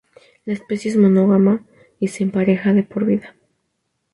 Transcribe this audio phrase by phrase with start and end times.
[0.45, 1.63] La especie es monógama
[1.99, 3.35] y se empareja de por vida.